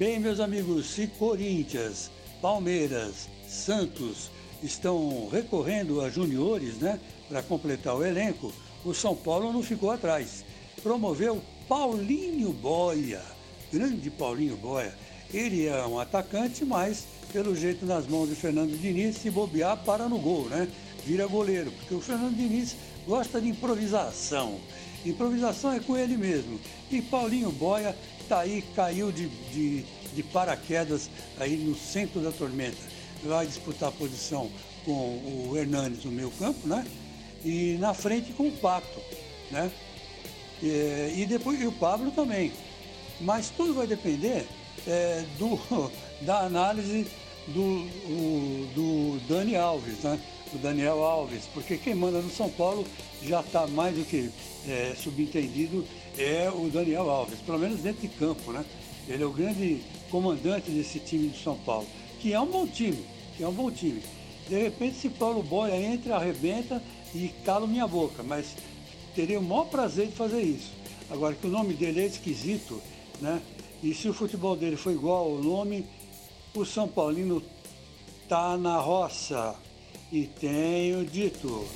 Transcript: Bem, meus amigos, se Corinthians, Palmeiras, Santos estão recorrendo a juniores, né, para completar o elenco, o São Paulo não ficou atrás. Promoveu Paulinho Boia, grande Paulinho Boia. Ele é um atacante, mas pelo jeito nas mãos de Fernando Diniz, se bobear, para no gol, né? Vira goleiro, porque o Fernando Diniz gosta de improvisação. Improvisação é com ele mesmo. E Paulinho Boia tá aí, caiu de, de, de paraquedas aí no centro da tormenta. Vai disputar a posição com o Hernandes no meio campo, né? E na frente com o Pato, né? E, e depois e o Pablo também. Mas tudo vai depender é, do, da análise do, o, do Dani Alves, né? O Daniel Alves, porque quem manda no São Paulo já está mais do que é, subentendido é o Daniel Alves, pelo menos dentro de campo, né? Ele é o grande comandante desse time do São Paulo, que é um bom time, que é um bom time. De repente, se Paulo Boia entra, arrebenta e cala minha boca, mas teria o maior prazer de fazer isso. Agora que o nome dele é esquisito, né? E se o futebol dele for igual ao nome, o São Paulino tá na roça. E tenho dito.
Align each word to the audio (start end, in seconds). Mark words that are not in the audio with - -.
Bem, 0.00 0.18
meus 0.18 0.40
amigos, 0.40 0.86
se 0.86 1.06
Corinthians, 1.06 2.10
Palmeiras, 2.40 3.28
Santos 3.46 4.30
estão 4.62 5.28
recorrendo 5.30 6.00
a 6.00 6.08
juniores, 6.08 6.76
né, 6.76 6.98
para 7.28 7.42
completar 7.42 7.94
o 7.94 8.02
elenco, 8.02 8.50
o 8.82 8.94
São 8.94 9.14
Paulo 9.14 9.52
não 9.52 9.62
ficou 9.62 9.90
atrás. 9.90 10.42
Promoveu 10.82 11.42
Paulinho 11.68 12.50
Boia, 12.50 13.20
grande 13.70 14.08
Paulinho 14.10 14.56
Boia. 14.56 14.94
Ele 15.34 15.66
é 15.66 15.86
um 15.86 15.98
atacante, 15.98 16.64
mas 16.64 17.04
pelo 17.30 17.54
jeito 17.54 17.84
nas 17.84 18.06
mãos 18.06 18.30
de 18.30 18.34
Fernando 18.34 18.80
Diniz, 18.80 19.18
se 19.18 19.30
bobear, 19.30 19.84
para 19.84 20.08
no 20.08 20.18
gol, 20.18 20.46
né? 20.48 20.66
Vira 21.04 21.26
goleiro, 21.26 21.70
porque 21.72 21.94
o 21.94 22.00
Fernando 22.00 22.38
Diniz 22.38 22.74
gosta 23.06 23.38
de 23.38 23.50
improvisação. 23.50 24.60
Improvisação 25.04 25.72
é 25.72 25.80
com 25.80 25.96
ele 25.96 26.16
mesmo. 26.16 26.60
E 26.90 27.00
Paulinho 27.00 27.50
Boia 27.50 27.96
tá 28.28 28.40
aí, 28.40 28.62
caiu 28.74 29.10
de, 29.10 29.28
de, 29.52 29.84
de 30.14 30.22
paraquedas 30.22 31.10
aí 31.38 31.56
no 31.56 31.74
centro 31.74 32.20
da 32.20 32.30
tormenta. 32.30 32.78
Vai 33.24 33.46
disputar 33.46 33.88
a 33.88 33.92
posição 33.92 34.50
com 34.84 34.92
o 34.92 35.56
Hernandes 35.56 36.04
no 36.04 36.12
meio 36.12 36.30
campo, 36.32 36.66
né? 36.66 36.86
E 37.44 37.76
na 37.78 37.94
frente 37.94 38.32
com 38.32 38.48
o 38.48 38.52
Pato, 38.52 39.00
né? 39.50 39.70
E, 40.62 41.14
e 41.22 41.26
depois 41.26 41.60
e 41.60 41.66
o 41.66 41.72
Pablo 41.72 42.10
também. 42.10 42.52
Mas 43.20 43.50
tudo 43.50 43.74
vai 43.74 43.86
depender 43.86 44.46
é, 44.86 45.24
do, 45.38 45.58
da 46.22 46.40
análise 46.40 47.06
do, 47.48 47.62
o, 47.62 48.68
do 48.74 48.79
Dani 49.30 49.54
Alves, 49.54 50.00
né? 50.00 50.18
O 50.52 50.58
Daniel 50.58 51.04
Alves, 51.04 51.44
porque 51.54 51.76
quem 51.76 51.94
manda 51.94 52.20
no 52.20 52.28
São 52.30 52.50
Paulo 52.50 52.84
já 53.22 53.40
está 53.40 53.64
mais 53.68 53.96
do 53.96 54.04
que 54.04 54.28
é, 54.68 54.92
subentendido 54.96 55.86
é 56.18 56.50
o 56.50 56.68
Daniel 56.68 57.08
Alves, 57.08 57.38
pelo 57.38 57.60
menos 57.60 57.80
dentro 57.80 58.00
de 58.00 58.08
campo, 58.08 58.50
né? 58.50 58.64
Ele 59.06 59.22
é 59.22 59.26
o 59.26 59.30
grande 59.30 59.82
comandante 60.10 60.72
desse 60.72 60.98
time 60.98 61.28
do 61.28 61.38
São 61.38 61.56
Paulo, 61.58 61.86
que 62.18 62.32
é 62.32 62.40
um 62.40 62.46
bom 62.46 62.66
time, 62.66 63.04
que 63.36 63.44
é 63.44 63.46
um 63.46 63.52
bom 63.52 63.70
time. 63.70 64.02
De 64.48 64.60
repente, 64.60 64.96
se 64.96 65.08
Paulo 65.08 65.44
Boia 65.44 65.76
entra, 65.76 66.16
arrebenta 66.16 66.82
e 67.14 67.28
cala 67.44 67.68
minha 67.68 67.86
boca, 67.86 68.24
mas 68.24 68.56
teria 69.14 69.38
o 69.38 69.42
maior 69.42 69.66
prazer 69.66 70.08
de 70.08 70.12
fazer 70.12 70.42
isso. 70.42 70.72
Agora 71.08 71.36
que 71.36 71.46
o 71.46 71.50
nome 71.50 71.74
dele 71.74 72.00
é 72.00 72.06
esquisito, 72.06 72.82
né? 73.20 73.40
E 73.80 73.94
se 73.94 74.08
o 74.08 74.12
futebol 74.12 74.56
dele 74.56 74.76
for 74.76 74.92
igual 74.92 75.30
ao 75.30 75.38
nome, 75.38 75.86
o 76.52 76.64
São 76.64 76.88
Paulino 76.88 77.40
tá 78.30 78.56
na 78.56 78.78
roça. 78.78 79.56
E 80.12 80.24
tenho 80.24 81.04
dito. 81.04 81.66